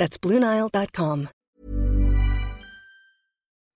[0.00, 1.28] That's BlueNile.com.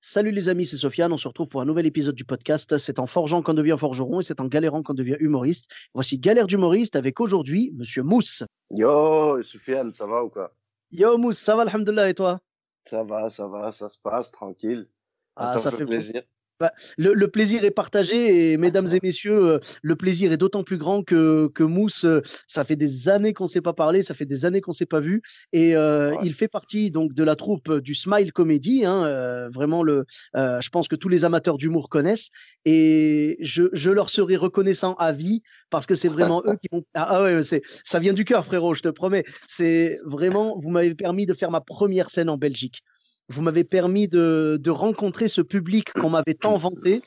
[0.01, 1.13] Salut les amis, c'est Sofiane.
[1.13, 2.79] On se retrouve pour un nouvel épisode du podcast.
[2.79, 5.71] C'est en forgeant qu'on devient forgeron et c'est en galérant qu'on devient humoriste.
[5.93, 8.43] Voici Galère d'humoriste avec aujourd'hui Monsieur Mousse.
[8.71, 10.55] Yo, Sofiane, ça va ou quoi?
[10.93, 12.41] Yo Mousse, ça va, alhamdoulilah, et toi?
[12.89, 14.89] Ça va, ça va, ça se passe, tranquille.
[15.37, 16.23] Ah, ça, me fait plaisir.
[16.61, 20.63] Bah, le, le plaisir est partagé et mesdames et messieurs, euh, le plaisir est d'autant
[20.63, 24.03] plus grand que, que Mousse, euh, ça fait des années qu'on ne s'est pas parlé,
[24.03, 25.21] ça fait des années qu'on ne s'est pas vu
[25.53, 26.19] et euh, Ouais.
[26.23, 28.85] il fait partie donc de la troupe du Smile Comedy.
[28.85, 30.05] hein, vraiment, le,
[30.35, 32.31] je pense que tous les amateurs d'humour connaissent
[32.65, 36.85] et je, je leur serai reconnaissant à vie parce que c'est vraiment eux qui vont.
[36.97, 39.25] Ah, ah ouais, c'est, ça vient du cœur, frérot, je te promets.
[39.49, 42.83] C'est vraiment, vous m'avez permis de faire ma première scène en Belgique.
[43.29, 47.03] Vous m'avez permis de, de rencontrer ce public qu'on m'avait tant vanté.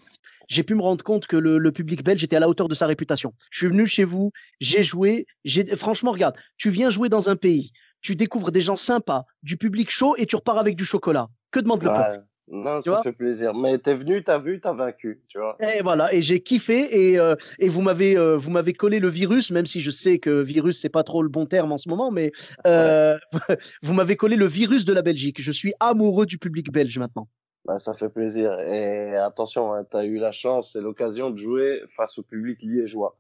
[0.48, 2.76] J'ai pu me rendre compte que le, le public belge était à la hauteur de
[2.76, 3.34] sa réputation.
[3.52, 5.26] Je suis venu chez vous, j'ai joué.
[5.44, 9.58] J'ai, franchement, regarde, tu viens jouer dans un pays, tu découvres des gens sympas, du
[9.58, 11.28] public chaud et tu repars avec du chocolat.
[11.52, 12.27] Que demande le peuple?
[12.50, 13.54] Non, Tu ça fait plaisir.
[13.54, 15.58] Mais t'es venu, t'as vu, t'as vaincu, tu vois.
[15.60, 19.10] Et voilà, et j'ai kiffé et, euh, et vous m'avez euh, vous m'avez collé le
[19.10, 21.90] virus, même si je sais que virus c'est pas trop le bon terme en ce
[21.90, 22.32] moment, mais
[22.66, 23.18] euh,
[23.84, 25.42] vous m'avez collé le virus de la Belgique.
[25.42, 27.28] Je suis amoureux du public belge maintenant.
[27.66, 28.58] Bah, ça fait plaisir.
[28.62, 33.18] Et attention, hein, t'as eu la chance et l'occasion de jouer face au public liégeois,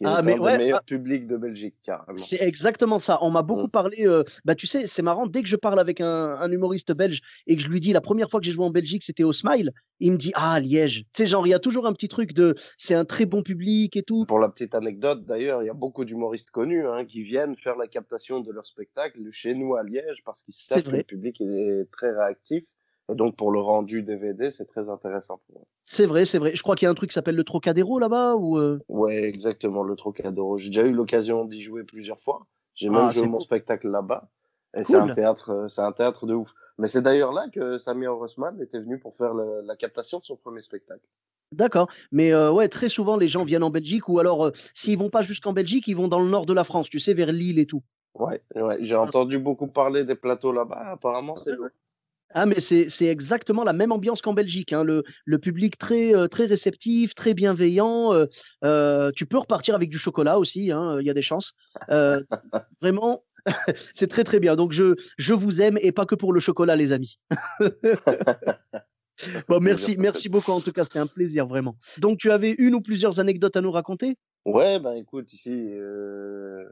[0.00, 0.86] qui Ah, est mais un ouais, des meilleurs ah.
[0.86, 2.16] publics de Belgique, carrément.
[2.16, 3.18] C'est exactement ça.
[3.22, 3.70] On m'a beaucoup Mm.
[3.70, 4.06] parlé.
[4.06, 5.26] euh, bah, tu sais, c'est marrant.
[5.26, 6.06] Dès que je parle avec un,
[6.40, 8.70] un humoriste belge et que je lui dis la première fois que j'ai joué en
[8.70, 11.00] Belgique, c'était au Smile, il me dit Ah, Liège.
[11.00, 13.42] Tu sais, genre, il y a toujours un petit truc de c'est un très bon
[13.42, 14.24] public et tout.
[14.24, 17.76] Pour la petite anecdote, d'ailleurs, il y a beaucoup d'humoristes connus hein, qui viennent faire
[17.76, 21.40] la captation de leur spectacle chez nous à Liège parce qu'ils savent que le public
[21.40, 22.64] est très réactif.
[23.10, 25.66] Et donc, pour le rendu DVD, c'est très intéressant pour eux.
[25.84, 26.54] C'est vrai, c'est vrai.
[26.54, 28.36] Je crois qu'il y a un truc qui s'appelle le Trocadéro là-bas.
[28.36, 30.56] Ou, euh, Ouais, exactement, le Trocadéro.
[30.58, 32.46] J'ai déjà eu l'occasion d'y jouer plusieurs fois.
[32.74, 34.28] J'ai même Ah, joué c'est mon spectacle là-bas.
[34.76, 36.54] Et c'est un théâtre, euh, c'est un théâtre de ouf.
[36.78, 40.24] Mais c'est d'ailleurs là que Samir Rossman était venu pour faire le- la captation de
[40.24, 41.04] son premier spectacle.
[41.50, 41.88] D'accord.
[42.12, 45.10] Mais euh, ouais, très souvent, les gens viennent en Belgique ou alors, euh, s'ils vont
[45.10, 47.58] pas jusqu'en Belgique, ils vont dans le nord de la France, tu sais, vers Lille
[47.58, 47.82] et tout.
[48.14, 48.78] Ouais, ouais.
[48.84, 50.92] J'ai Ah, entendu beaucoup parler des plateaux là-bas.
[50.92, 51.68] Apparemment, c'est lourd.
[52.32, 54.72] Ah, mais c'est exactement la même ambiance qu'en Belgique.
[54.72, 54.84] hein.
[54.84, 58.14] Le, le public très, euh, très réceptif, très bienveillant.
[58.14, 58.26] euh,
[58.64, 61.52] euh, tu peux repartir avec du chocolat aussi, hein, il y a des chances.
[61.90, 62.22] Euh,
[62.80, 63.24] vraiment,
[63.94, 64.54] c'est très très bien.
[64.54, 67.18] Donc je, je vous aime et pas que pour le chocolat, les amis.
[69.48, 71.76] bon, merci, merci beaucoup en tout cas, c'était un plaisir vraiment.
[71.98, 74.16] Donc tu avais une ou plusieurs anecdotes à nous raconter?
[74.46, 76.64] Ouais, ben écoute, ici, euh,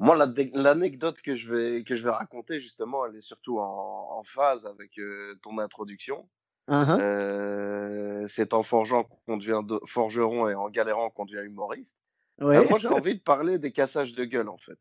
[0.00, 4.08] moi, la- l'anecdote que je vais que je vais raconter justement, elle est surtout en,
[4.18, 6.28] en phase avec euh, ton introduction.
[6.68, 11.44] Hein, hein Euh, c'est en forgeant qu'on devient de- forgeron et en galérant qu'on devient
[11.44, 11.96] humoriste.
[12.40, 12.56] Ouais.
[12.58, 14.78] Euh, moi, j'ai envie de parler des cassages de gueule, en fait.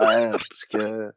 [0.00, 1.12] Ouais, parce que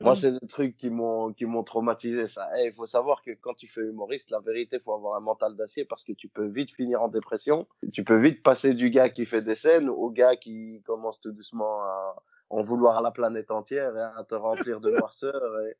[0.00, 2.48] moi, c'est des trucs qui m'ont qui m'ont traumatisé, ça.
[2.64, 5.84] Il faut savoir que quand tu fais humoriste, la vérité, faut avoir un mental d'acier
[5.84, 7.66] parce que tu peux vite finir en dépression.
[7.92, 11.32] Tu peux vite passer du gars qui fait des scènes au gars qui commence tout
[11.32, 15.72] doucement à en vouloir à la planète entière et à te remplir de noirceur et,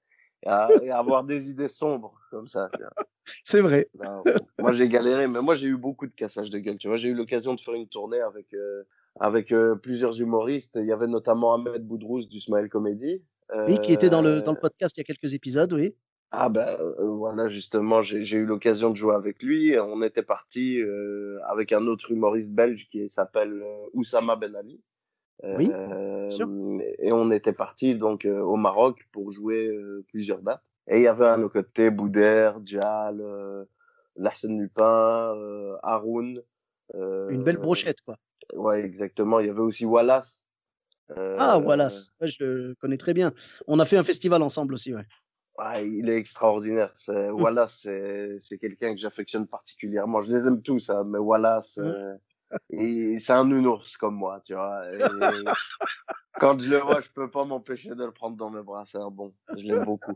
[0.45, 2.71] et à, et à avoir des idées sombres comme ça.
[3.45, 3.89] C'est vrai.
[3.95, 4.23] Non,
[4.59, 6.79] moi j'ai galéré, mais moi j'ai eu beaucoup de cassages de gueule.
[6.79, 8.85] Tu vois, j'ai eu l'occasion de faire une tournée avec euh,
[9.21, 10.79] avec euh, plusieurs humoristes.
[10.81, 13.23] Il y avait notamment Ahmed Boudrouz du Smile Comedy.
[13.55, 15.95] Oui, qui était dans le, dans le Euh, podcast il y a quelques épisodes, oui.
[16.33, 19.79] Ah ben euh, voilà, justement, j'ai eu l'occasion de jouer avec lui.
[19.79, 24.83] On était parti euh, avec un autre humoriste belge qui s'appelle euh, Oussama Ben Ali.
[25.45, 25.71] Oui,
[26.31, 26.49] sûr.
[26.99, 29.71] et on était parti donc au Maroc pour jouer
[30.09, 30.63] plusieurs dates.
[30.89, 33.23] Et il y avait à nos côtés Boudère, Djal,
[34.17, 35.35] Larsen Lupin,
[35.83, 36.43] Haroun.
[36.95, 38.17] Une belle brochette, quoi.
[38.55, 39.39] Ouais, exactement.
[39.41, 40.46] Il y avait aussi Wallace.
[41.15, 43.33] Ah, Euh, Wallace, ouais, je le connais très bien.
[43.67, 45.05] On a fait un festival ensemble aussi, ouais.
[45.59, 46.93] Ouais, il est extraordinaire.
[46.97, 47.41] C'est, Mm.
[47.41, 47.87] Wallace,
[48.39, 50.23] c'est, quelqu'un que j'affectionne particulièrement.
[50.23, 52.17] Je les aime tous, hein, mais Wallace, Mm.
[52.73, 54.83] euh, c'est un nounours comme moi, tu vois.
[55.45, 55.45] Et
[56.35, 58.85] quand je le vois, je peux pas m'empêcher de le prendre dans mes bras.
[58.85, 59.35] C'est un bon.
[59.57, 60.13] Je l'aime beaucoup.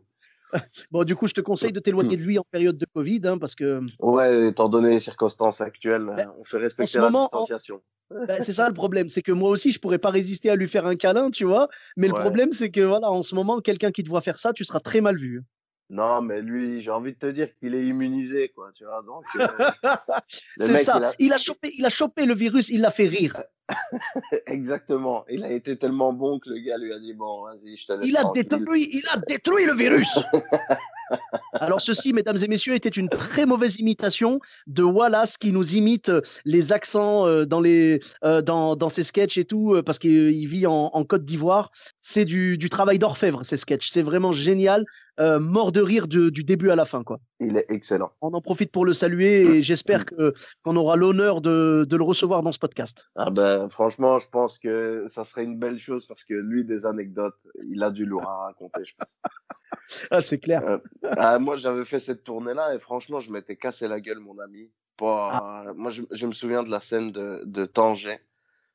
[0.93, 3.39] Bon, du coup, je te conseille de t'éloigner de lui en période de Covid, hein,
[3.39, 7.41] parce que Ouais, étant donné les circonstances actuelles, Ben, on fait respecter la moment, en-
[7.43, 7.83] distanciation.
[8.29, 10.69] ben, c'est ça le problème, c'est que moi aussi, je pourrais pas résister à lui
[10.69, 11.69] faire un câlin, tu vois.
[11.97, 14.53] Mais le problème, c'est que voilà, en ce moment, quelqu'un qui te voit faire ça,
[14.53, 15.43] tu seras très mal vu.
[15.91, 19.03] Non, mais lui, j'ai envie de te dire qu'il est immunisé, quoi, tu vois.
[19.03, 19.47] Donc, euh,
[20.59, 20.99] C'est ça.
[20.99, 21.13] il a...
[21.19, 23.43] Il a chopé, il a chopé le virus, il l'a fait rire.
[24.47, 25.25] Exactement.
[25.29, 27.93] Il a été tellement bon que le gars lui a dit Bon, vas-y, je te
[27.93, 28.45] laisse Il a tranquille.
[28.49, 30.19] détruit, il a détruit le virus.
[31.55, 36.09] Alors ceci, mesdames et messieurs, était une très mauvaise imitation de Wallace qui nous imite
[36.09, 39.99] euh, les accents euh, dans, les, euh, dans, dans ses sketchs et tout, euh, parce
[39.99, 41.71] qu'il vit en, en Côte d'Ivoire.
[42.01, 43.89] C'est du, du travail d'orfèvre, ces sketchs.
[43.91, 44.85] C'est vraiment génial.
[45.21, 47.03] Euh, mort de rire de- du début à la fin.
[47.05, 47.19] Quoi.
[47.41, 48.11] Il est excellent.
[48.23, 50.33] On en profite pour le saluer et j'espère que-
[50.65, 53.11] qu'on aura l'honneur de, de le recevoir dans ce podcast.
[53.17, 56.87] Ah ben, franchement, je pense que ça serait une belle chose parce que lui, des
[56.87, 57.37] anecdotes,
[57.69, 59.09] il a du lourd à raconter, je pense.
[60.13, 60.79] Ah, c'est clair.
[61.17, 64.71] Ah, moi, j'avais fait cette tournée-là et franchement, je m'étais cassé la gueule, mon ami.
[64.97, 65.73] Pas...
[65.77, 68.19] Moi, je, je me souviens de la scène de, de Tanger.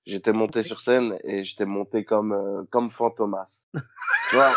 [0.06, 3.66] J'étais monté sur scène et j'étais monté comme, euh, comme Fantomas.
[4.30, 4.54] tu vois,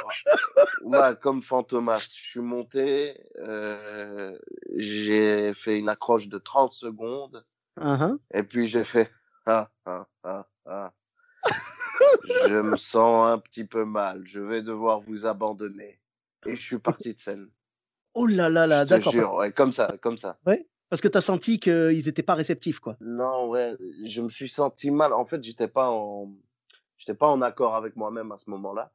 [0.83, 2.07] ouais, comme Fantomas.
[2.15, 4.39] Je suis monté, euh,
[4.77, 7.43] j'ai fait une accroche de 30 secondes
[7.81, 8.19] Uhum.
[8.35, 9.09] et puis j'ai fait
[9.47, 10.93] ah, ah, ah, ah.
[12.49, 16.01] je me sens un petit peu mal, je vais devoir vous abandonner.
[16.47, 17.49] Et je suis parti de scène.
[18.15, 19.13] Oh là là là, d'accord.
[19.13, 20.37] Parce, ouais, comme ça, comme ça.
[20.91, 22.81] Parce que tu as senti qu'ils n'étaient pas réceptifs.
[22.81, 22.97] quoi.
[23.01, 25.13] Non, ouais, je me suis senti mal.
[25.13, 26.33] En fait, j'étais pas en,
[26.97, 28.93] j'étais pas en accord avec moi-même à ce moment-là.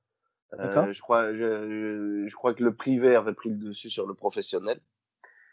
[0.54, 0.92] Euh, D'accord.
[0.92, 4.14] je crois, je, je, je crois que le privé avait pris le dessus sur le
[4.14, 4.80] professionnel.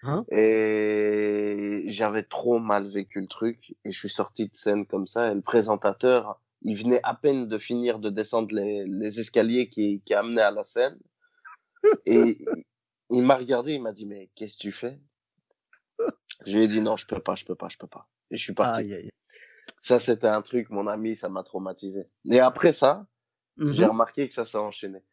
[0.02, 0.24] Hein?
[0.30, 5.30] Et j'avais trop mal vécu le truc et je suis sorti de scène comme ça.
[5.30, 10.02] Et le présentateur, il venait à peine de finir de descendre les, les escaliers qui,
[10.06, 10.98] qui amenaient à la scène.
[12.06, 12.64] Et il,
[13.10, 15.00] il m'a regardé, il m'a dit, mais qu'est-ce que tu fais?
[16.46, 18.08] Je lui ai dit, non, je peux pas, je peux pas, je peux pas.
[18.30, 18.80] Et je suis parti.
[18.80, 19.10] Aïe, aïe, aïe.
[19.82, 22.08] Ça, c'était un truc, mon ami, ça m'a traumatisé.
[22.30, 23.06] Et après ça,
[23.70, 23.90] j'ai Mhm.
[23.90, 25.04] remarqué que ça s'est enchaîné.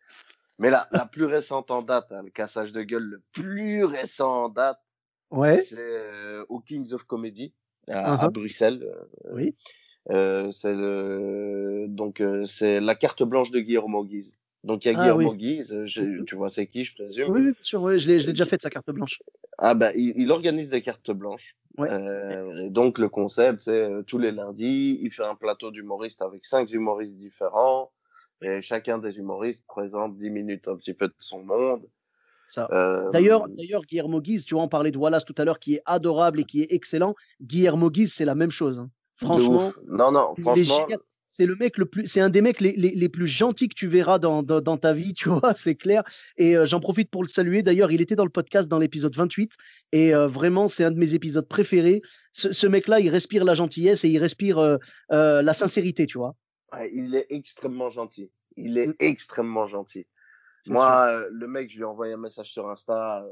[0.59, 4.45] Mais la, la plus récente en date, hein, le cassage de gueule le plus récent
[4.45, 4.79] en date,
[5.29, 7.53] Ouais, c'est euh, au Kings of Comedy
[7.89, 8.33] à, à Mhm.
[8.33, 8.83] Bruxelles.
[8.83, 9.55] euh, oui.
[10.11, 10.75] euh, c'est
[11.89, 14.37] donc c'est la carte blanche de Guillermo Guise.
[14.67, 15.37] Donc il y a Ah Guillermo oui.
[15.37, 16.25] Guise, je- Mhm.
[16.25, 17.29] tu vois c'est qui, je présume?
[17.31, 19.19] Oui, bien sûr, oui, je l'ai déjà fait de sa carte blanche.
[19.57, 21.55] Ah ben il, il organise des cartes blanches.
[21.77, 21.89] Ouais.
[21.89, 26.21] Euh, et donc le concept c'est euh, tous les lundis, il fait un plateau d'humoristes
[26.21, 27.91] avec cinq humoristes différents.
[28.43, 31.87] Et chacun des humoristes présente 10 minutes un petit peu de son monde.
[32.71, 35.73] Euh, D'ailleurs, d'ailleurs, Guillermo Guise, tu vois, on parlait de Wallace tout à l'heure, qui
[35.75, 37.15] est adorable et qui est excellent.
[37.41, 38.79] Guillermo Guise, c'est la même chose.
[38.79, 38.91] hein.
[39.15, 39.71] Franchement.
[39.87, 40.87] Non, non, franchement.
[41.29, 43.75] C'est le mec le plus, c'est un des mecs les, les, les plus gentils que
[43.75, 46.03] tu verras dans, dans, dans ta vie, tu vois, c'est clair.
[46.37, 47.63] Et euh, j'en profite pour le saluer.
[47.63, 49.53] D'ailleurs, il était dans le podcast dans l'épisode 28
[49.91, 52.01] et euh, vraiment, c'est un de mes épisodes préférés.
[52.31, 54.77] Ce, ce mec-là, il respire la gentillesse et il respire euh,
[55.09, 56.33] la sincérité, tu vois.
[56.73, 58.31] ouais, il est extrêmement gentil.
[58.55, 58.93] Il est Mm.
[58.99, 60.07] extrêmement gentil.
[60.63, 63.23] C'est Moi, le mec, je lui ai envoyé un message sur Insta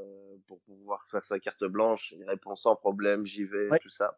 [0.46, 2.14] pour pouvoir faire sa carte blanche.
[2.16, 3.78] Il répond sans problème, j'y vais, Ouais.
[3.80, 4.16] tout ça.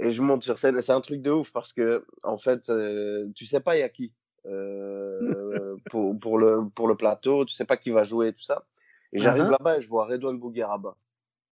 [0.00, 2.68] Et je monte sur scène et c'est un truc de ouf parce que, en fait,
[2.68, 4.12] euh, tu sais pas il y a qui
[4.46, 8.64] euh, pour, pour, le, pour le plateau, tu sais pas qui va jouer, tout ça.
[9.12, 9.50] Et j'arrive Uh-huh.
[9.50, 10.96] là-bas et je vois Redouane Bougueraba.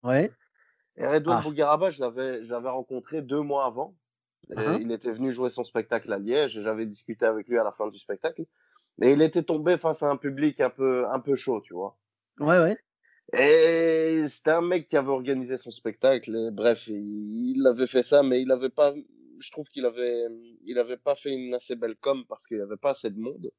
[0.03, 0.31] Ouais.
[0.97, 1.43] Et Redouane Ah.
[1.43, 3.95] Bougueraba, je l'avais, je l'avais rencontré deux mois avant.
[4.51, 4.81] Et Uh-huh.
[4.83, 7.73] Il était venu jouer son spectacle à Liège et j'avais discuté avec lui à la
[7.73, 8.45] fin du spectacle.
[8.99, 11.97] Mais il était tombé face à un public un peu, un peu chaud, tu vois.
[12.39, 12.79] Ouais, ouais.
[13.33, 16.35] Et c'était un mec qui avait organisé son spectacle.
[16.35, 18.95] Et bref, il, avait fait ça, mais il avait pas.
[19.39, 20.27] Je trouve qu'il avait,
[20.65, 23.19] il avait pas fait une assez belle com parce qu'il y avait pas assez de
[23.19, 23.51] monde.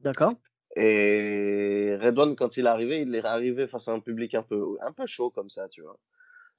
[0.00, 0.34] D'accord.
[0.76, 4.76] Et Redouane, quand il est arrivé, il est arrivé face à un public un peu,
[4.80, 5.98] un peu chaud comme ça, tu vois.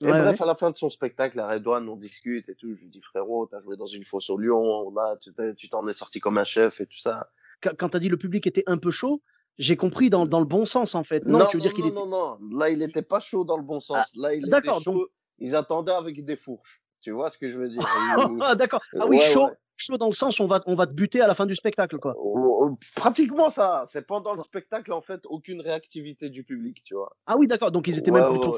[0.01, 0.43] Et Ouais, bref, ouais.
[0.43, 2.73] à la fin de son spectacle, à Redouane, on discute et tout.
[2.73, 5.17] Je lui dis, frérot, t'as joué dans une fosse au lion, on a,
[5.55, 7.29] tu t'en es sorti comme un chef et tout ça.
[7.61, 9.21] Quand, quand tu as dit le public était un peu chaud,
[9.57, 11.25] j'ai compris dans, dans le bon sens, en fait.
[11.25, 11.99] Non, tu veux dire qu'il non, était.
[11.99, 12.57] non, non.
[12.57, 14.11] Là, il n'était pas chaud dans le bon sens.
[14.15, 14.79] Là, il était chaud.
[14.85, 15.07] donc-
[15.39, 16.81] Ils attendaient avec des fourches.
[17.01, 17.81] Tu vois ce que je veux dire?
[17.81, 17.83] Ils-
[18.41, 18.81] Ah, d'accord.
[18.99, 19.53] Ah oui, Ouais, chaud, ouais.
[19.75, 21.97] chaud dans le sens on va, on va te buter à la fin du spectacle,
[21.97, 22.13] quoi.
[22.17, 23.83] Oh, oh, Pratiquement ça.
[23.87, 27.15] C'est pendant le spectacle, en fait, aucune réactivité du public, tu vois.
[27.25, 27.71] Ah oui, d'accord.
[27.71, 28.55] Donc ils étaient Ouais, même plutôt.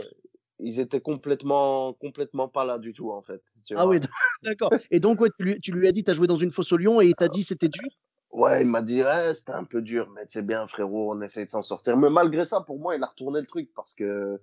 [0.60, 3.42] Ils étaient complètement, complètement pas là du tout, en fait.
[3.66, 3.96] tu Ah vois.
[3.96, 4.00] oui,
[4.44, 4.70] d'accord.
[4.92, 6.72] Et donc, ouais, tu, lui, tu lui as dit, tu as joué dans une fosse
[6.72, 7.90] au lion et il t'a dit c'était dur?
[8.34, 11.46] Ouais, il m'a dit, ouais, c'était un peu dur, mais c'est bien, frérot, on essaie
[11.46, 11.96] de s'en sortir.
[11.98, 14.42] Mais malgré ça, pour moi, il a retourné le truc parce que,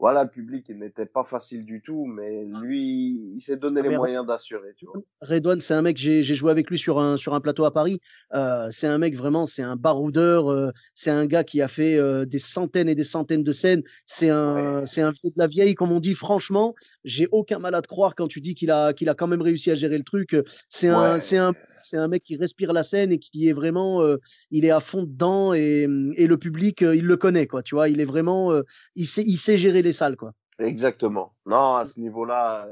[0.00, 3.98] voilà, le public, il n'était pas facile du tout, mais lui, il s'est donné les
[3.98, 4.94] moyens d'assurer, tu vois.
[5.20, 8.00] Redouane, c'est un mec, j'ai joué avec lui sur un, sur un plateau à Paris.
[8.34, 10.50] Euh, c'est un mec vraiment, c'est un baroudeur.
[10.50, 13.82] Euh, c'est un gars qui a fait euh, des centaines et des centaines de scènes.
[14.06, 16.14] C'est un, c'est un vieux de la vieille, comme on dit.
[16.14, 19.26] Franchement, j'ai aucun mal à te croire quand tu dis qu'il a, qu'il a quand
[19.26, 20.34] même réussi à gérer le truc.
[20.70, 21.52] C'est un, c'est un,
[21.82, 24.02] c'est un mec qui respire la scène et qui est vraiment,
[24.50, 27.62] il est à fond dedans et, et le public, il le connaît, quoi.
[27.62, 28.50] Tu vois, il est vraiment,
[28.96, 30.34] il sait, il sait gérer les salles, quoi.
[30.58, 31.34] Exactement.
[31.46, 32.68] Non, à ce niveau-là,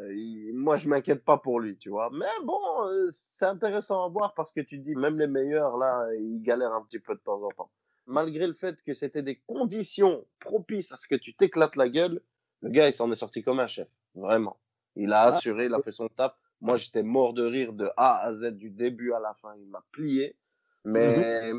[0.53, 2.11] moi, je m'inquiète pas pour lui, tu vois.
[2.13, 6.07] Mais bon, euh, c'est intéressant à voir parce que tu dis, même les meilleurs, là,
[6.15, 7.71] ils galèrent un petit peu de temps en temps.
[8.07, 12.21] Malgré le fait que c'était des conditions propices à ce que tu t'éclates la gueule,
[12.61, 13.89] le gars, il s'en est sorti comme un chef.
[14.15, 14.59] Vraiment.
[14.97, 15.27] Il a ah.
[15.29, 16.35] assuré, il a fait son taf.
[16.61, 19.55] Moi, j'étais mort de rire de A à Z, du début à la fin.
[19.57, 20.37] Il m'a plié.
[20.85, 21.53] Mmh Mais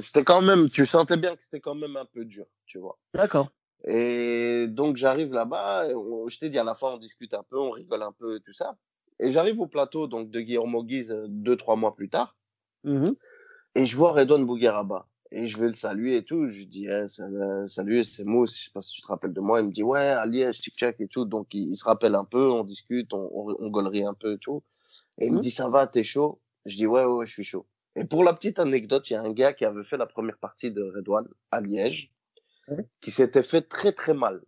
[0.00, 2.98] c'était quand même, tu sentais bien que c'était quand même un peu dur, tu vois.
[3.14, 3.50] D'accord.
[3.84, 7.70] Et donc, j'arrive là-bas, je t'ai dit, à la fin, on discute un peu, on
[7.70, 8.76] rigole un peu, tout ça.
[9.20, 12.36] Et j'arrive au plateau donc, de Guillermo Guise euh, deux, trois mois plus tard.
[12.84, 13.10] Mmh
[13.74, 15.06] et je vois Redouane Bougueraba.
[15.30, 16.48] Et je vais le saluer et tout.
[16.48, 17.06] Je lui dis, eh,
[17.68, 19.60] salut, c'est Mousse, je sais pas si tu te rappelles de moi.
[19.60, 21.26] Il me dit, ouais, à Liège, tic et tout.
[21.26, 24.64] Donc, il, se rappelle un peu, on discute, on, on, gollerie un peu et tout.
[25.20, 26.40] Et il me mmh dit, ça va, t'es chaud?
[26.64, 27.66] Je dis, ouais, ouais, je suis chaud.
[27.94, 30.38] Et pour la petite anecdote, il y a un gars qui avait fait la première
[30.38, 32.10] partie de Redouane à Liège
[33.00, 34.42] qui s'était fait très très mal.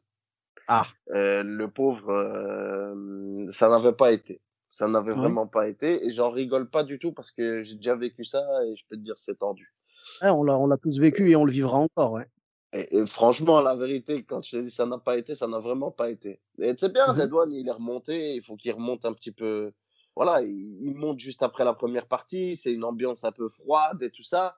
[0.69, 0.87] Ah.
[1.15, 4.41] Euh, le pauvre, euh, ça n'avait pas été.
[4.71, 6.07] Ça n'avait vraiment pas été.
[6.07, 8.97] Et j'en rigole pas du tout parce que j'ai déjà vécu ça et je peux
[8.97, 9.75] te dire c'est tendu.
[10.23, 12.27] on l'a, on l'a tous vécu et on le vivra encore, ouais.
[12.73, 15.91] Et, franchement, la vérité, quand je te dis ça n'a pas été, ça n'a vraiment
[15.91, 16.41] pas été.
[16.61, 19.73] Et c'est bien, mmh Redouane, il est remonté, il faut qu'il remonte un petit peu.
[20.15, 24.00] Voilà, il, il monte juste après la première partie, c'est une ambiance un peu froide
[24.03, 24.57] et tout ça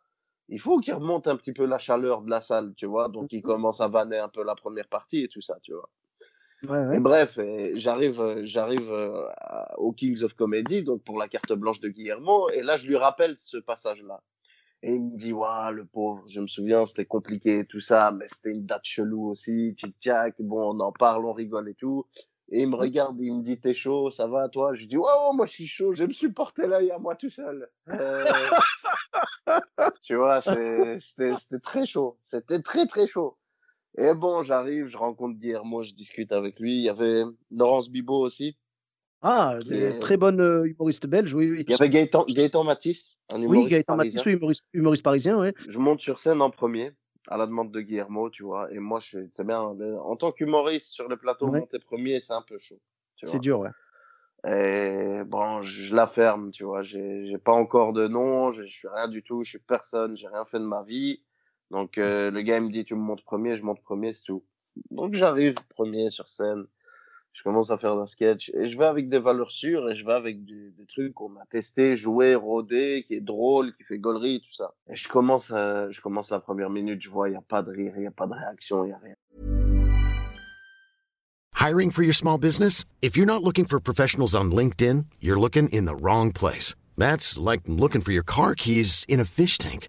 [0.53, 3.09] il faut qu'il remonte un petit peu la chaleur de la salle, tu vois.
[3.09, 5.73] Donc, il mmh commence à vanner un peu la première partie et tout ça, tu
[5.73, 5.89] vois.
[6.95, 7.39] Et bref,
[7.75, 9.27] j'arrive, euh, j'arrive euh,
[9.79, 12.97] au Kings of Comedy, donc pour la carte blanche de Guillermo, et là, je lui
[12.97, 14.23] rappelle ce passage-là.
[14.85, 18.13] Et il me dit, waouh, le pauvre, je me souviens, c'était compliqué et tout ça,
[18.13, 19.97] mais c'était une date chelou aussi, tchic
[20.41, 22.07] bon, on en parle, on rigole et tout.
[22.55, 24.75] Et il me regarde, il me dit T'es chaud, ça va toi?
[24.75, 27.31] Je dis Ouais, moi je suis chaud, je me suis porté l'œil à moi tout
[27.31, 27.67] seul.
[27.89, 28.25] Euh,
[30.05, 30.43] tu vois,
[31.01, 32.19] c'était très chaud.
[32.23, 33.39] C'était très très chaud.
[33.97, 36.77] Et bon, j'arrive, je rencontre Guillermo, je discute avec lui.
[36.77, 38.59] Il y avait Laurence Bibot aussi.
[39.23, 39.59] Ah,
[40.01, 41.65] très bonne euh, humoriste belge, oui, oui.
[41.67, 45.51] Il y avait Gaëtan, Gaëtan Matisse, un humoriste Oui, Gaëtan Matisse, humoriste, humoriste parisien, oui.
[45.69, 46.93] Je monte sur scène en premier
[47.29, 48.73] à la demande de Guillermo, tu vois.
[48.73, 49.61] Et moi, je c'est bien.
[49.61, 52.81] En tant qu'humoriste sur le plateau, monter premier, c'est un peu chaud.
[53.23, 53.71] C'est dur, ouais.
[54.45, 56.83] Et bon, je, la ferme, tu vois.
[56.83, 60.27] J'ai pas encore de nom, je, je suis rien du tout, je suis personne, j'ai
[60.27, 61.23] rien fait de ma vie.
[61.71, 64.25] Donc, euh, le gars, il me dit, tu me montes premier, je monte premier, c'est
[64.25, 64.45] tout.
[64.91, 66.67] Donc, j'arrive premier sur scène
[67.33, 70.05] je commence à faire un sketch et je vais avec des valeurs sûres et je
[70.05, 74.43] vais avec des, trucs qu'on a testé, joué, rodé, qui est drôle, qui fait gaulerie,
[74.45, 74.75] tout ça.
[74.91, 77.71] Et je commence, je commence la première minute, je vois, il n'y a pas de
[77.71, 79.15] rire, il n'y a pas de réaction, il n'y a rien.
[81.55, 82.85] Hiring for your small business?
[83.01, 86.75] If you're not looking for professionals on LinkedIn, you're looking in the wrong place.
[86.99, 89.89] That's like looking for your car keys in a fish tank.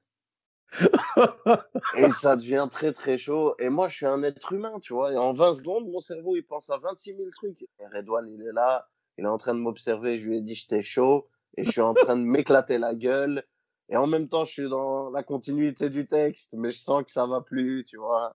[1.97, 3.55] Et ça devient très très chaud.
[3.59, 5.11] Et moi, je suis un être humain, tu vois.
[5.11, 7.61] Et en 20 secondes, mon cerveau, il pense à 26 000 trucs.
[7.61, 8.87] Et Redouane, il est là,
[9.17, 10.19] il est en train de m'observer.
[10.19, 11.27] Je lui ai dit, j'étais chaud.
[11.57, 13.43] Et je suis en train de m'éclater la gueule.
[13.89, 17.11] Et en même temps, je suis dans la continuité du texte, mais je sens que
[17.11, 18.33] ça va plus, tu vois.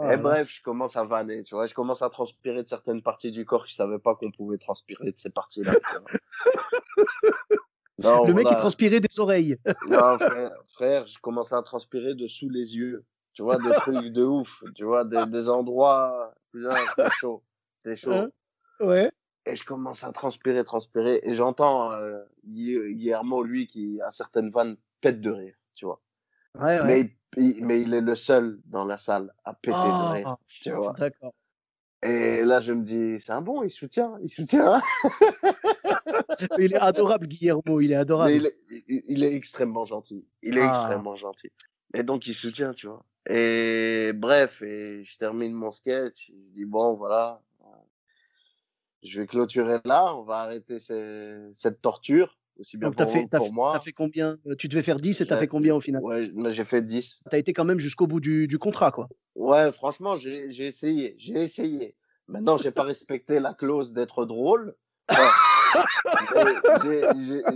[0.00, 1.66] et bref, je commence à vanner, tu vois.
[1.66, 3.66] Je commence à transpirer de certaines parties du corps.
[3.66, 5.72] Je savais pas qu'on pouvait transpirer de ces parties-là.
[7.98, 9.56] le mec, il transpirait des oreilles.
[9.88, 10.52] non, frère,
[11.06, 13.04] je commençais à transpirer de sous les yeux.
[13.32, 14.62] Tu vois, des trucs de ouf.
[14.74, 16.34] Tu vois, des, des endroits.
[16.54, 17.42] C'était chaud.
[17.78, 18.12] C'était chaud.
[18.12, 18.30] Hein?
[18.80, 19.10] ouais.
[19.46, 21.20] Et je commence à transpirer, transpirer.
[21.24, 25.54] Et j'entends euh, Guillermo, lui, qui a certaines vannes, pète de rire.
[25.74, 26.00] Tu vois.
[26.54, 26.84] Ouais, ouais.
[26.84, 30.28] Mais, il, mais il est le seul dans la salle à péter de rire.
[30.28, 30.92] Ah, tu vois.
[30.92, 31.34] D'accord.
[32.02, 34.80] Et là, je me dis, c'est un bon, il soutient, il soutient.
[36.58, 38.32] il est adorable, Guillermo, il est adorable.
[38.88, 40.28] il, est, extrêmement gentil.
[40.42, 40.68] Il est ah.
[40.68, 41.52] extrêmement gentil.
[41.94, 43.04] Et donc, il soutient, tu vois.
[43.30, 46.30] Et bref, et je termine mon sketch.
[46.30, 47.40] Je dis, bon, voilà.
[49.02, 50.14] Je vais clôturer là.
[50.16, 52.36] On va arrêter cette torture.
[52.58, 53.76] Aussi bien pour, fait, pour moi.
[53.76, 54.38] As fait combien?
[54.58, 56.02] Tu devais faire 10 et tu as fait combien au final?
[56.02, 57.22] Ouais, j'ai fait 10.
[57.28, 59.08] Tu as été quand même jusqu'au bout du, du, contrat, quoi.
[59.52, 61.14] Ouais, franchement, j'ai essayé.
[61.18, 61.94] J'ai essayé.
[62.26, 64.74] Maintenant, j'ai pas respecté la clause d'être drôle.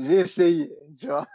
[0.03, 1.27] j'ai essayé, tu vois.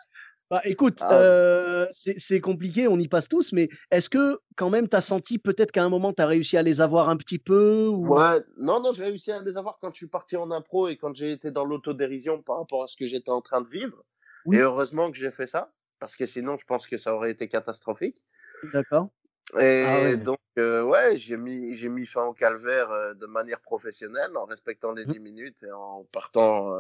[0.51, 4.88] Bah, écoute, ah euh, c'est compliqué, on y passe tous, mais est-ce que quand même
[4.89, 7.39] tu as senti peut-être qu'à un moment tu as réussi à les avoir un petit
[7.39, 8.13] peu ou...
[8.13, 10.98] Ouais, non, non, j'ai réussi à les avoir quand je suis parti en impro et
[10.98, 14.03] quand j'ai été dans l'autodérision par rapport à ce que j'étais en train de vivre.
[14.51, 17.48] Et heureusement que j'ai fait ça, parce que sinon je pense que ça aurait été
[17.48, 18.25] catastrophique.
[18.74, 19.10] D'accord.
[19.53, 23.60] Ah et donc, euh, ouais, j'ai mis, j'ai mis fin au calvaire euh, de manière
[23.60, 25.22] professionnelle en respectant les 10 mmh.
[25.22, 26.74] minutes et en partant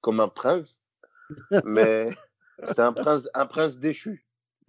[0.00, 0.80] comme un prince.
[1.64, 2.08] Mais.
[2.64, 4.26] C'était un prince, un prince déchu.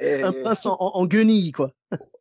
[0.00, 1.72] Un prince en, guenille, quoi.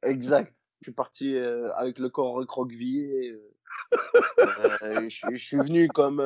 [0.04, 0.54] Exact.
[0.82, 3.32] Je suis parti euh, avec le corps recroquevillé.
[3.32, 3.54] Euh,
[4.84, 6.22] euh, je, suis venu comme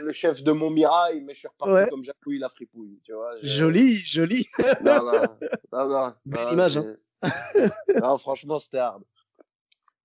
[0.00, 3.00] le chef de mon mirail, mais je suis reparti comme Jacouille la fripouille.
[3.04, 4.46] Tu vois, joli, joli.
[4.84, 5.22] non, non,
[5.72, 6.78] non, non, Belle image.
[6.78, 6.96] Hein.
[8.00, 9.02] non, franchement, c'était hard.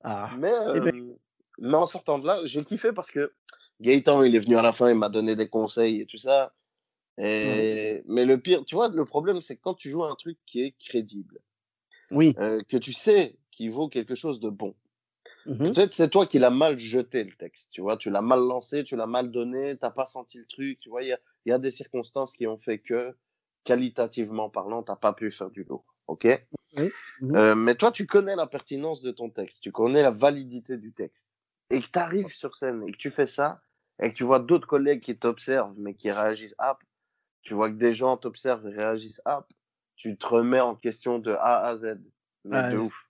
[0.01, 0.31] Ah.
[0.37, 1.15] Mais, eh ben
[1.59, 3.33] mais en sortant de là, j'ai kiffé parce que
[3.81, 6.53] Gaëtan, il est venu à la fin, il m'a donné des conseils et tout ça.
[7.17, 8.01] Et...
[8.07, 10.75] Mais le pire, tu vois, le problème, c'est quand tu joues un truc qui est
[10.79, 11.41] crédible,
[12.11, 12.33] oui.
[12.39, 14.75] Euh, que tu sais qu'il vaut quelque chose de bon.
[15.45, 18.39] Mmh Peut-être c'est toi qui l'as mal jeté le texte, tu vois, tu l'as mal
[18.39, 21.57] lancé, tu l'as mal donné, t'as pas senti le truc, tu vois, il y a,
[21.57, 23.15] des circonstances qui ont fait que,
[23.63, 26.27] qualitativement parlant, t'as pas pu faire du lourd, ok?
[26.75, 30.77] Mmh euh, Mais toi, tu connais la pertinence de ton texte, tu connais la validité
[30.77, 31.29] du texte,
[31.69, 33.61] et que tu arrives sur scène et que tu fais ça,
[34.01, 36.83] et que tu vois d'autres collègues qui t'observent mais qui réagissent app,
[37.41, 39.47] tu vois que des gens t'observent et réagissent app,
[39.95, 41.99] tu te remets en question de A à Z.
[42.45, 43.08] Mais de ouf.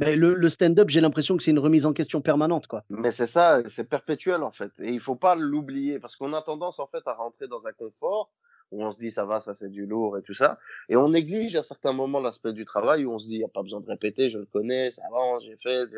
[0.00, 2.84] Mais le, le stand-up, j'ai l'impression que c'est une remise en question permanente, quoi.
[2.88, 4.72] Mais c'est ça, c'est perpétuel en fait.
[4.80, 7.72] Et il faut pas l'oublier parce qu'on a tendance en fait à rentrer dans un
[7.72, 8.30] confort
[8.72, 10.58] où on se dit ça va, ça c'est du lourd et tout ça.
[10.88, 13.44] Et on néglige à certains moments l'aspect du travail où on se dit il n'y
[13.44, 15.88] a pas besoin de répéter, je le connais, ça va, j'ai fait.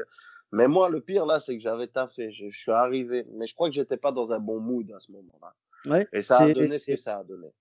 [0.52, 3.24] Mais moi, le pire là, c'est que j'avais taffé, je, je suis arrivé.
[3.34, 5.54] Mais je crois que j'étais pas dans un bon mood à ce moment-là.
[5.86, 7.52] Ouais, et ça a donné ce que ça a donné.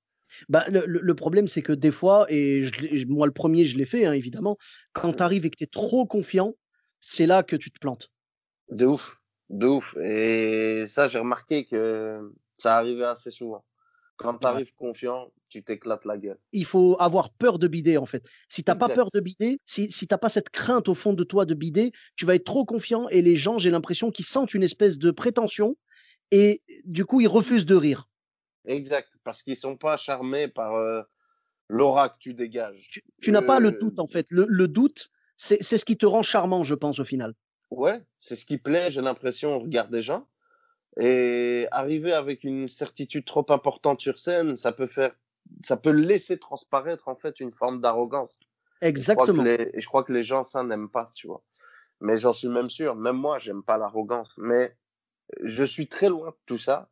[0.49, 3.85] Bah, le, le, problème, c'est que des fois, et je, moi le premier, je l'ai
[3.85, 4.57] fait, hein, évidemment,
[4.93, 5.15] quand mmh.
[5.15, 6.55] tu arrives et que tu es trop confiant,
[6.99, 8.11] c'est là que tu te plantes.
[8.69, 9.17] De ouf,
[9.49, 9.95] de ouf.
[10.01, 13.65] Et ça, j'ai remarqué que ça arrivait assez souvent.
[14.17, 16.37] Quand tu arrives confiant, tu t'éclates la gueule.
[16.51, 18.23] Il faut avoir peur de bider, en fait.
[18.47, 20.93] Si tu n'as pas peur de bider, si, si tu n'as pas cette crainte au
[20.93, 24.11] fond de toi de bider, tu vas être trop confiant et les gens, j'ai l'impression
[24.11, 25.75] qu'ils sentent une espèce de prétention
[26.29, 28.07] et du coup, ils refusent de rire.
[28.65, 31.01] Exact, parce qu'ils sont pas charmés par euh,
[31.67, 33.01] l'aura que tu dégages.
[33.21, 34.29] Tu, n'as pas le doute, en fait.
[34.31, 37.33] Le, le doute, c'est ce qui te rend charmant, je pense, au final.
[37.71, 40.27] Ouais, c'est ce qui plaît, j'ai l'impression, au regard des gens.
[40.99, 45.15] Et arriver avec une certitude trop importante sur scène, ça peut faire,
[45.63, 48.39] ça peut laisser transparaître en fait une forme d'arrogance.
[48.81, 49.45] Exactement.
[49.45, 51.43] Et je, crois que les gens ça n'aiment pas, tu vois.
[52.01, 52.95] Mais j'en suis même sûr.
[52.95, 54.33] Même moi, j'aime pas l'arrogance.
[54.37, 54.75] Mais
[55.41, 56.89] je suis très loin de tout ça.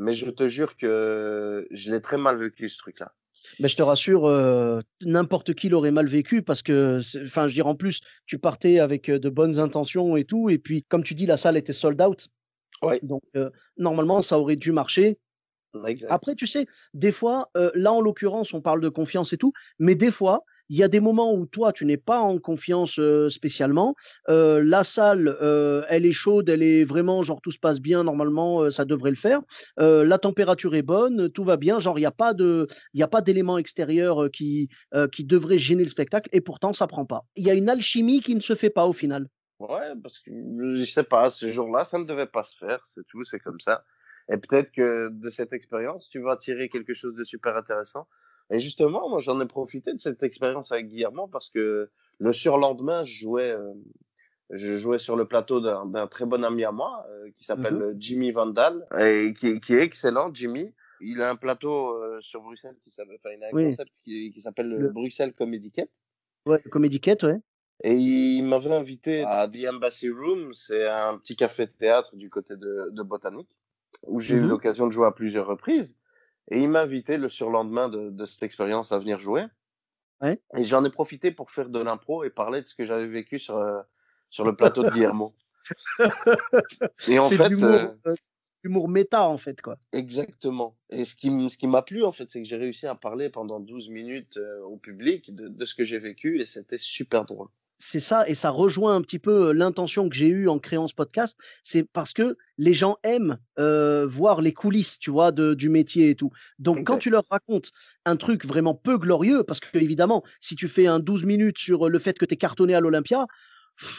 [0.00, 3.12] Mais je te jure que je l'ai très mal vécu ce truc-là.
[3.58, 7.68] Mais je te rassure, euh, n'importe qui l'aurait mal vécu parce que, enfin, je dirais
[7.68, 11.14] en plus, tu partais avec euh, de bonnes intentions et tout, et puis comme tu
[11.14, 12.28] dis, la salle était sold out.
[13.02, 13.22] Donc,
[13.76, 15.18] normalement, ça aurait dû marcher.
[16.08, 19.94] Après, tu sais, des fois, là, en l'occurrence, on parle de confiance et tout, mais
[19.94, 23.94] des fois, il y a des moments où toi, tu n'es pas en confiance spécialement.
[24.28, 25.36] la salle,
[25.88, 29.16] elle est chaude, elle est vraiment, genre, tout se passe bien, normalement, ça devrait le
[29.16, 29.40] faire.
[29.76, 34.68] la température est bonne, tout va bien, genre, il n'y a pas d'éléments extérieurs qui,
[35.12, 37.26] qui devraient gêner le spectacle, et pourtant, ça prend pas.
[37.36, 39.26] Il y a une alchimie qui ne se fait pas au final.
[39.58, 43.06] Ouais, parce que je sais pas, ce jour-là, ça ne devait pas se faire, c'est
[43.08, 43.84] tout, c'est comme ça.
[44.32, 48.06] Et peut-être que de cette expérience, tu vas tirer quelque chose de super intéressant.
[48.50, 53.04] Et justement, moi, j'en ai profité de cette expérience avec Guillermo parce que le surlendemain,
[53.04, 53.72] je jouais, euh,
[54.50, 57.94] je jouais sur le plateau d'un très bon ami à moi euh, qui s'appelle mmh
[57.98, 60.72] Jimmy Vandal et qui, qui, est excellent, Jimmy.
[61.00, 64.30] Il a un plateau euh, sur Bruxelles qui s'appelle, enfin, il a un concept qui,
[64.32, 64.88] qui s'appelle le...
[64.88, 65.72] Bruxelles Comedy
[66.46, 67.40] Ouais, Comedy ouais.
[67.82, 72.90] Et il m'avait invité à The Embassy Room, c'est un petit café-théâtre du côté de,
[72.90, 73.48] de Botanique,
[74.06, 75.96] où j'ai eu mmh l'occasion de jouer à plusieurs reprises.
[76.50, 79.46] Et il m'a invité le surlendemain de, de cette expérience à venir jouer.
[80.20, 80.40] Ouais.
[80.56, 83.38] Et j'en ai profité pour faire de l'impro et parler de ce que j'avais vécu
[83.38, 83.80] sur, euh,
[84.28, 85.32] sur le plateau de Guillermo.
[87.08, 88.14] et en fait, euh, euh,
[88.62, 89.76] l'humour méta en fait quoi.
[89.92, 90.76] Exactement.
[90.90, 93.30] Et ce qui ce qui m'a plu en fait, c'est que j'ai réussi à parler
[93.30, 97.48] pendant 12 minutes au public de, de ce que j'ai vécu et c'était super drôle.
[97.80, 100.94] C'est ça, et ça rejoint un petit peu l'intention que j'ai eue en créant ce
[100.94, 101.38] podcast.
[101.62, 106.14] C'est parce que les gens aiment voir les coulisses, tu vois, de, du métier et
[106.14, 106.30] tout.
[106.58, 107.70] Donc, quand tu leur racontes
[108.04, 111.88] un truc vraiment peu glorieux, parce que évidemment, si tu fais un 12 minutes sur
[111.88, 113.26] le fait que tu es cartonné à l'Olympia,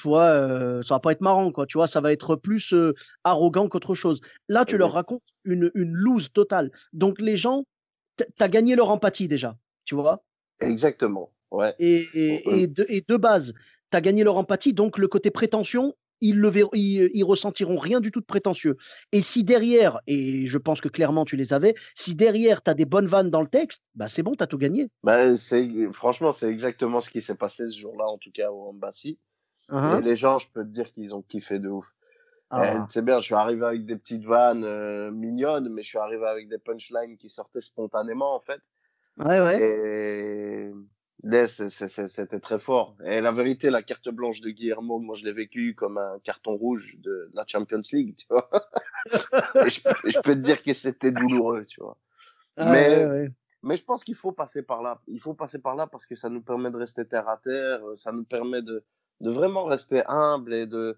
[0.06, 1.66] ouais, ça va pas être marrant, quoi.
[1.66, 2.76] Tu vois, ça va être plus
[3.24, 4.22] arrogant qu'autre chose.
[4.48, 6.72] Là, tu leur racontes une, une loose totale.
[6.94, 7.66] Donc, les gens,
[8.18, 10.24] tu as gagné leur empathie déjà, tu vois?
[10.60, 11.32] Exactement.
[11.52, 11.76] Ouais.
[11.80, 13.54] Et, et, de, et de base,
[13.92, 18.00] tu as gagné leur empathie, donc le côté prétention, ils, le verront, ils, ressentiront rien
[18.00, 18.78] du tout de prétentieux.
[19.12, 22.74] Et si derrière, et je pense que clairement tu les avais, si derrière tu as
[22.74, 24.88] des bonnes vannes dans le texte, bah c'est bon, tu as tout gagné.
[25.04, 25.36] Bah,
[25.92, 29.20] franchement, c'est exactement ce qui s'est passé ce jour-là, en tout cas au Embassy.
[29.70, 30.00] Uh-huh.
[30.00, 31.86] Et les gens, je peux te dire qu'ils ont kiffé de ouf.
[32.52, 32.86] Ah.
[32.90, 36.26] C'est bien, je suis arrivé avec des petites vannes euh, mignonnes, mais je suis arrivé
[36.26, 38.60] avec des punchlines qui sortaient spontanément en fait.
[39.18, 39.62] Ouais, ouais.
[39.62, 40.72] Et
[41.22, 42.96] c'était très fort.
[43.06, 46.56] Et la vérité, la carte blanche de Guillermo, moi, je l'ai vécu comme un carton
[46.56, 48.50] rouge de la Champions League, tu vois.
[49.66, 51.98] et je, peux te dire que c'était douloureux, tu vois.
[52.58, 53.30] Ah mais,
[53.64, 55.00] mais je pense qu'il faut passer par là.
[55.08, 57.82] Il faut passer par là parce que ça nous permet de rester terre à terre,
[57.96, 58.84] ça nous permet de,
[59.20, 60.98] de vraiment rester humble et de,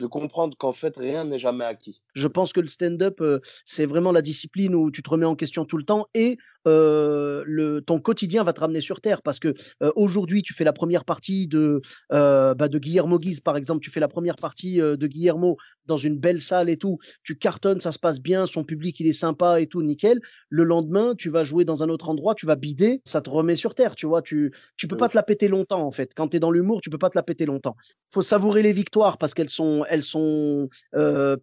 [0.00, 2.02] de comprendre qu'en fait, rien n'est jamais acquis.
[2.14, 3.22] Je pense que le stand-up,
[3.64, 7.80] c'est vraiment la discipline où tu te remets en question tout le temps et le,
[7.80, 9.54] ton quotidien va te ramener sur terre parce que
[9.96, 14.00] aujourd'hui, tu fais la première partie de, bah, de Guillermo Guise, par exemple, tu fais
[14.00, 17.98] la première partie de Guillermo dans une belle salle et tout, tu cartonnes, ça se
[17.98, 20.20] passe bien, son public, il est sympa et tout, nickel.
[20.48, 23.56] Le lendemain, tu vas jouer dans un autre endroit, tu vas bider, ça te remet
[23.56, 26.12] sur terre, tu vois, tu, tu peux pas te la péter longtemps, en fait.
[26.14, 27.76] Quand tu es dans l'humour, tu peux pas te la péter longtemps.
[28.12, 30.68] faut savourer les victoires parce qu'elles sont, elles sont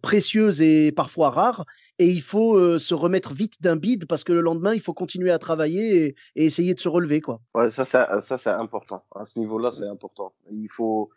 [0.02, 1.64] précieuses et parfois rares
[1.98, 5.30] et il faut se remettre vite d'un bide parce que le lendemain, il faut continuer
[5.30, 7.20] à travailler et, essayer de se relever.
[7.20, 7.40] Quoi.
[7.54, 9.04] Ouais, ça, ça, ça c'est important.
[9.14, 10.32] À ce niveau-là, c'est important.
[10.50, 11.10] Il faut,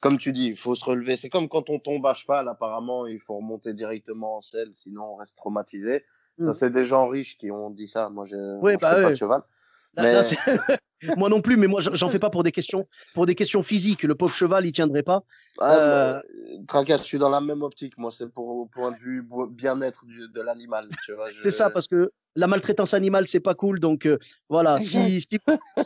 [0.00, 1.16] comme tu dis, il faut se relever.
[1.16, 5.12] C'est comme quand on tombe à cheval, apparemment, il faut remonter directement en selle, sinon
[5.12, 6.04] on reste traumatisé.
[6.38, 6.54] Ça, mmh.
[6.54, 8.10] c'est des gens riches qui ont dit ça.
[8.10, 9.42] Moi, je ne bah, pas de cheval.
[11.16, 14.02] moi non plus, mais moi j'en fais pas pour des questions, pour des questions physiques.
[14.02, 15.22] Le pauvre cheval, il tiendrait pas.
[15.60, 16.22] Ah,
[16.66, 17.96] Tracasse, je suis dans la même optique.
[17.98, 20.88] Moi, c'est pour au point de vue bien-être de l'animal.
[21.42, 23.80] C'est ça, parce que la maltraitance animale, c'est pas cool.
[23.80, 24.08] Donc
[24.48, 25.38] voilà, si, si,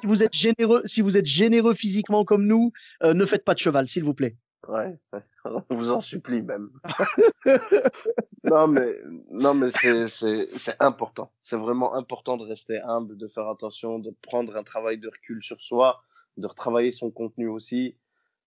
[0.05, 3.89] vous êtes généreux, si vous êtes généreux physiquement comme nous, ne faites pas de cheval,
[3.89, 4.37] s'il vous plaît.
[4.69, 4.99] Ouais,
[5.45, 6.71] on vous en supplie même.
[8.45, 8.97] non, mais,
[9.31, 11.31] non, mais c'est important.
[11.43, 15.43] C'est vraiment important de rester humble, de faire attention, de prendre un travail de recul
[15.43, 16.03] sur soi,
[16.37, 17.97] de retravailler son contenu aussi.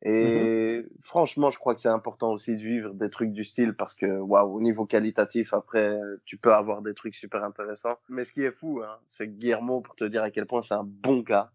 [0.06, 3.96] Et franchement, je crois que c'est important aussi de vivre des trucs du style parce
[3.96, 7.98] que, waouh, au niveau qualitatif, après, tu peux avoir des trucs super intéressants.
[8.10, 10.62] Mais ce qui est fou, hein, c'est que Guillermo, pour te dire à quel point
[10.62, 11.52] c'est un bon gars,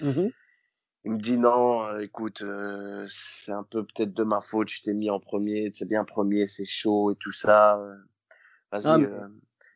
[0.00, 0.28] mmh
[1.04, 2.42] il me dit non, écoute,
[3.08, 6.46] c'est un peu peut-être de ma faute, je t'ai mis en premier, c'est bien premier,
[6.46, 7.78] c'est chaud et tout ça.
[8.72, 9.06] Vas-y,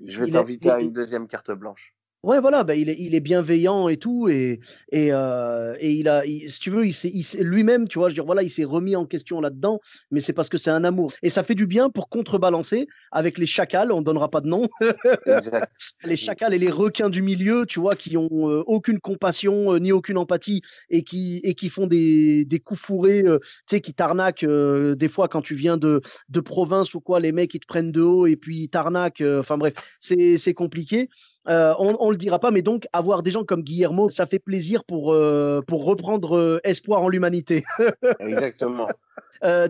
[0.00, 1.94] je vais t'inviter à une deuxième carte blanche.
[2.24, 4.58] Ouais, voilà, bah, il, est, il est bienveillant et tout, et,
[4.90, 8.14] et, euh, et il a, si tu veux, il s'est, lui-même, tu vois, je veux
[8.16, 9.78] dire, voilà, il s'est remis en question là-dedans,
[10.10, 11.12] mais c'est parce que c'est un amour.
[11.22, 14.48] Et ça fait du bien pour contrebalancer avec les chacals, on ne donnera pas de
[14.48, 14.68] nom,
[16.04, 19.78] les chacals et les requins du milieu, tu vois, qui ont euh, aucune compassion euh,
[19.78, 23.38] ni aucune empathie et qui, et qui font des, des coups fourrés, tu
[23.70, 27.54] sais, qui t'arnaquent des fois quand tu viens de, de province ou quoi, les mecs,
[27.54, 31.08] ils te prennent de haut et puis ils t'arnaquent, enfin bref, c'est, c'est compliqué.
[31.48, 34.38] Euh, on ne le dira pas, mais donc avoir des gens comme Guillermo, ça fait
[34.38, 37.64] plaisir pour, euh, pour reprendre euh, espoir en l'humanité.
[38.20, 38.86] Exactement.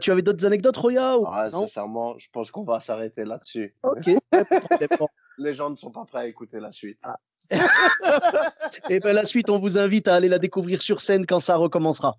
[0.01, 3.75] tu avais d'autres anecdotes, Roya ah, Sincèrement, je pense qu'on va s'arrêter là-dessus.
[3.83, 4.11] Ok.
[5.39, 6.99] Les gens ne sont pas prêts à écouter la suite.
[7.05, 7.17] Ah.
[7.51, 7.59] Et
[8.97, 11.55] eh ben la suite, on vous invite à aller la découvrir sur scène quand ça
[11.55, 12.17] recommencera.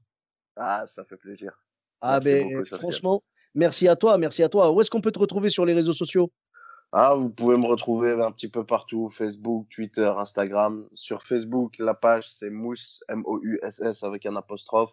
[0.55, 1.51] Ah, ça fait plaisir.
[1.99, 3.21] Ah ben, franchement,
[3.53, 4.71] merci à toi, merci à toi.
[4.71, 6.31] Où est-ce qu'on peut te retrouver sur les réseaux sociaux?
[6.91, 10.87] Ah, vous pouvez me retrouver un petit peu partout, Facebook, Twitter, Instagram.
[10.93, 14.91] Sur Facebook, la page c'est mousse, M-O-U-S-S avec un apostrophe.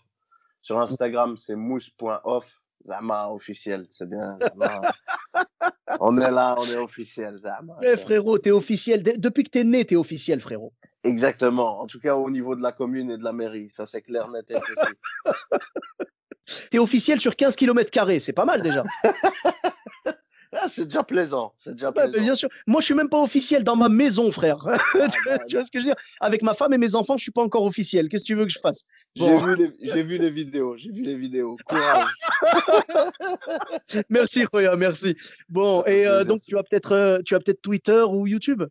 [0.60, 4.38] Sur Instagram, c'est mousse.off, Zama officiel, c'est bien.
[6.00, 7.78] on est là, on est officiel, Zama.
[7.82, 9.02] Eh, frérot, t'es officiel.
[9.02, 10.74] Depuis que t'es né, t'es officiel, frérot.
[11.02, 11.80] Exactement.
[11.80, 14.28] En tout cas, au niveau de la commune et de la mairie, ça c'est clair,
[14.28, 14.92] net et précis.
[16.70, 18.84] t'es officiel sur 15 km, c'est pas mal déjà.
[20.58, 21.52] Ah, c'est déjà plaisant.
[21.56, 22.20] C'est déjà plaisant.
[22.20, 22.48] bien sûr.
[22.66, 24.58] Moi, je suis même pas officiel dans ma maison, frère.
[24.66, 24.78] Ah,
[25.26, 26.02] bah, tu, vois, ce que je veux dire?
[26.20, 28.08] Avec ma femme et mes enfants, je suis pas encore officiel.
[28.08, 28.82] Qu'est-ce que tu veux que je fasse?
[29.14, 29.36] J'ai
[30.02, 30.76] vu, les vidéos.
[30.76, 31.56] J'ai vu les vidéos.
[31.66, 32.04] Courage.
[34.08, 34.76] merci, Roya.
[34.76, 35.16] Merci.
[35.48, 38.64] Bon, et euh, donc, tu as peut-être euh, tu as peut-être Twitter ou YouTube?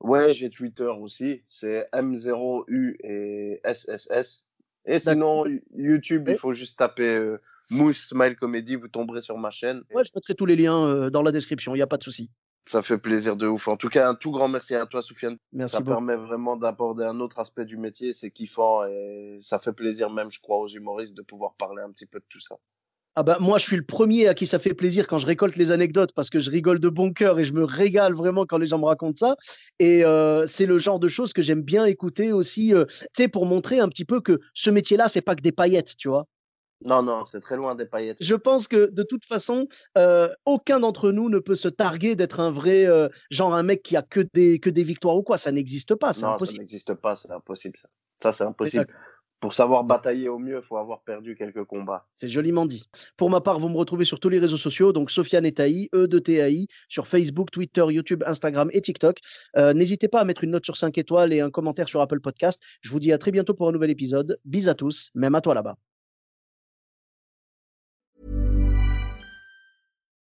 [0.00, 1.42] Ouais, j'ai Twitter aussi.
[1.46, 4.48] C'est M0U et SSS.
[4.86, 5.44] Et sinon,
[5.74, 7.38] YouTube, il faut juste taper euh,
[7.70, 9.82] Mousse Smile Comedy, vous tomberez sur ma chaîne.
[9.94, 12.02] Ouais, je mettrai tous les liens euh, dans la description, il n'y a pas de
[12.02, 12.30] souci.
[12.66, 13.68] Ça fait plaisir de ouf.
[13.68, 15.36] En tout cas, un tout grand merci à toi, Soufiane.
[15.52, 15.90] Merci ça beaucoup.
[15.90, 18.14] permet vraiment d'aborder un autre aspect du métier.
[18.14, 21.90] C'est kiffant et ça fait plaisir même, je crois, aux humoristes de pouvoir parler un
[21.90, 22.56] petit peu de tout ça.
[23.16, 25.54] Ah bah, moi, je suis le premier à qui ça fait plaisir quand je récolte
[25.56, 28.58] les anecdotes parce que je rigole de bon cœur et je me régale vraiment quand
[28.58, 29.36] les gens me racontent ça.
[29.78, 33.28] Et euh, c'est le genre de choses que j'aime bien écouter aussi, euh, tu sais,
[33.28, 36.26] pour montrer un petit peu que ce métier-là, c'est pas que des paillettes, tu vois.
[36.84, 38.18] Non, non, c'est très loin des paillettes.
[38.20, 42.40] Je pense que de toute façon, euh, aucun d'entre nous ne peut se targuer d'être
[42.40, 42.88] un vrai,
[43.30, 45.38] genre un mec qui a que des, que des victoires ou quoi.
[45.38, 46.60] Ça n'existe pas, c'est non, ça impossible.
[46.62, 47.88] n'existe pas, c'est impossible ça.
[48.20, 48.86] Ça, c'est impossible.
[49.44, 52.06] Pour savoir batailler au mieux, il faut avoir perdu quelques combats.
[52.16, 52.88] C'est joliment dit.
[53.18, 55.90] Pour ma part, vous me retrouvez sur tous les réseaux sociaux, donc Sofiane et Taï,
[55.94, 59.18] E de TAI, sur Facebook, Twitter, YouTube, Instagram et TikTok.
[59.58, 62.20] Euh, N'hésitez pas à mettre une note sur 5 étoiles et un commentaire sur Apple
[62.20, 62.58] Podcast.
[62.80, 64.40] Je vous dis à très bientôt pour un nouvel épisode.
[64.46, 65.76] Bis à tous, même à toi là-bas.